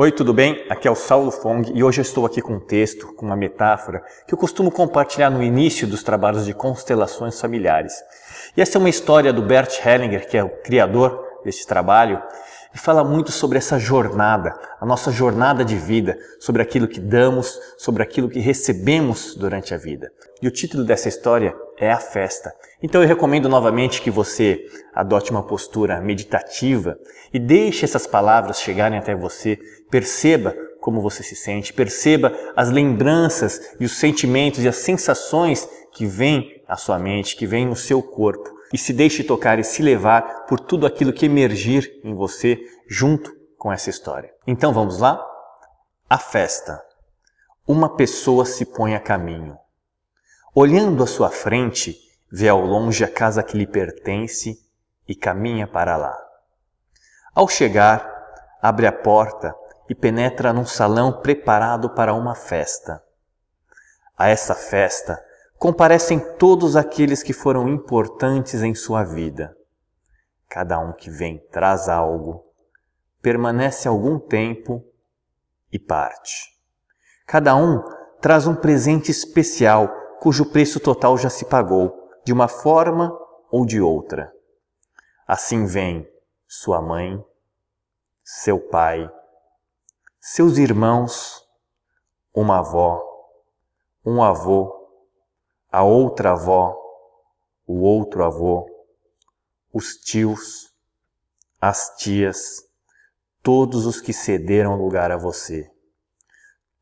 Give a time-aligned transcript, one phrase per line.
[0.00, 0.64] Oi, tudo bem?
[0.70, 3.34] Aqui é o Saulo Fong e hoje eu estou aqui com um texto, com uma
[3.34, 7.94] metáfora que eu costumo compartilhar no início dos trabalhos de constelações familiares.
[8.56, 12.22] E essa é uma história do Bert Hellinger, que é o criador desse trabalho,
[12.78, 17.58] e fala muito sobre essa jornada, a nossa jornada de vida, sobre aquilo que damos,
[17.76, 20.12] sobre aquilo que recebemos durante a vida.
[20.40, 22.54] E o título dessa história é A Festa.
[22.80, 26.96] Então eu recomendo novamente que você adote uma postura meditativa
[27.34, 29.58] e deixe essas palavras chegarem até você,
[29.90, 36.06] perceba como você se sente, perceba as lembranças e os sentimentos e as sensações que
[36.06, 39.82] vêm à sua mente, que vêm no seu corpo e se deixe tocar e se
[39.82, 42.58] levar por tudo aquilo que emergir em você
[42.88, 44.32] junto com essa história.
[44.46, 45.24] Então vamos lá?
[46.08, 46.82] A festa.
[47.66, 49.58] Uma pessoa se põe a caminho.
[50.54, 51.96] Olhando à sua frente,
[52.30, 54.58] vê ao longe a casa que lhe pertence
[55.06, 56.16] e caminha para lá.
[57.34, 58.10] Ao chegar,
[58.60, 59.54] abre a porta
[59.88, 63.02] e penetra num salão preparado para uma festa.
[64.16, 65.22] A essa festa,
[65.58, 69.56] comparecem todos aqueles que foram importantes em sua vida.
[70.48, 72.44] Cada um que vem traz algo,
[73.20, 74.84] permanece algum tempo
[75.72, 76.56] e parte.
[77.26, 77.82] Cada um
[78.20, 79.88] traz um presente especial
[80.20, 83.12] cujo preço total já se pagou, de uma forma
[83.50, 84.32] ou de outra.
[85.26, 86.08] Assim vem
[86.46, 87.22] sua mãe,
[88.22, 89.10] seu pai,
[90.20, 91.46] seus irmãos,
[92.34, 93.02] uma avó,
[94.04, 94.77] um avô,
[95.70, 96.74] a outra avó,
[97.66, 98.66] o outro avô,
[99.72, 100.72] os tios,
[101.60, 102.64] as tias,
[103.42, 105.70] todos os que cederam lugar a você,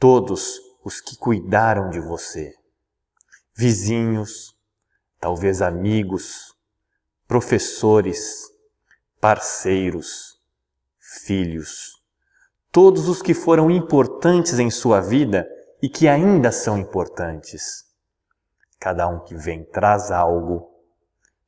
[0.00, 2.52] todos os que cuidaram de você,
[3.54, 4.56] vizinhos,
[5.20, 6.52] talvez amigos,
[7.28, 8.50] professores,
[9.20, 10.40] parceiros,
[10.98, 12.02] filhos,
[12.72, 15.48] todos os que foram importantes em sua vida
[15.80, 17.91] e que ainda são importantes
[18.82, 20.68] Cada um que vem traz algo,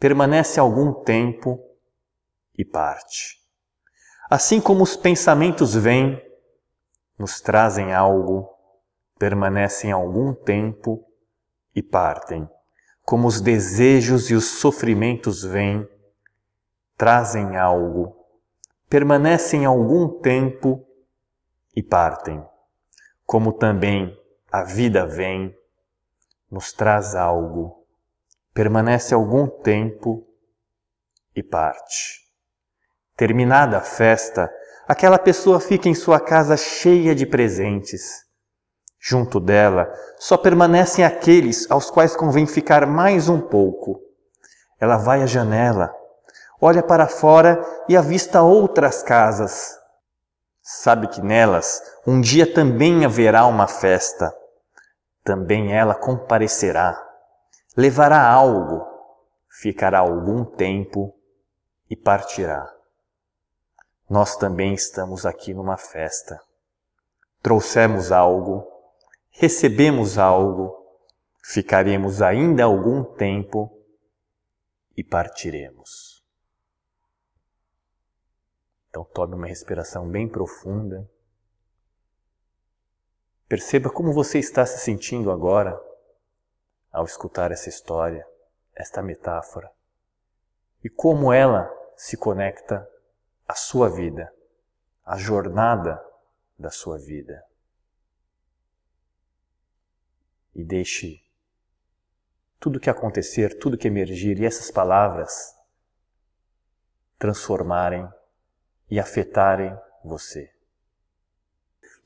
[0.00, 1.64] permanece algum tempo
[2.58, 3.38] e parte.
[4.28, 6.20] Assim como os pensamentos vêm,
[7.16, 8.52] nos trazem algo,
[9.16, 11.06] permanecem algum tempo
[11.72, 12.50] e partem.
[13.04, 15.88] Como os desejos e os sofrimentos vêm,
[16.96, 18.26] trazem algo,
[18.88, 20.84] permanecem algum tempo
[21.76, 22.44] e partem.
[23.24, 25.56] Como também a vida vem,
[26.50, 27.86] nos traz algo,
[28.52, 30.26] permanece algum tempo
[31.34, 32.20] e parte.
[33.16, 34.50] Terminada a festa,
[34.88, 38.24] aquela pessoa fica em sua casa cheia de presentes.
[38.98, 44.00] Junto dela só permanecem aqueles aos quais convém ficar mais um pouco.
[44.78, 45.94] Ela vai à janela,
[46.60, 49.78] olha para fora e avista outras casas.
[50.62, 54.34] Sabe que nelas um dia também haverá uma festa
[55.22, 56.96] também ela comparecerá,
[57.76, 58.86] levará algo,
[59.48, 61.14] ficará algum tempo
[61.88, 62.72] e partirá.
[64.08, 66.40] Nós também estamos aqui numa festa.
[67.42, 68.66] Trouxemos algo,
[69.30, 70.76] recebemos algo,
[71.42, 73.70] ficaremos ainda algum tempo
[74.96, 76.24] e partiremos.
[78.88, 81.08] Então tome uma respiração bem profunda.
[83.50, 85.76] Perceba como você está se sentindo agora
[86.92, 88.24] ao escutar essa história,
[88.72, 89.68] esta metáfora,
[90.84, 92.88] e como ela se conecta
[93.48, 94.32] à sua vida,
[95.04, 96.00] à jornada
[96.56, 97.44] da sua vida.
[100.54, 101.20] E deixe
[102.60, 105.58] tudo que acontecer, tudo que emergir e essas palavras
[107.18, 108.08] transformarem
[108.88, 110.54] e afetarem você.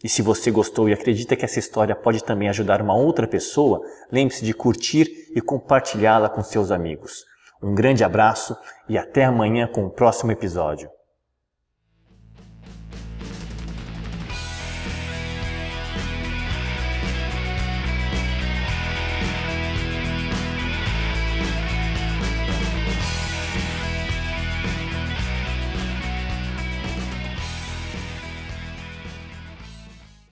[0.05, 3.81] E se você gostou e acredita que essa história pode também ajudar uma outra pessoa,
[4.13, 7.25] lembre-se de curtir e compartilhá-la com seus amigos.
[7.63, 8.55] Um grande abraço
[8.87, 10.91] e até amanhã com o próximo episódio.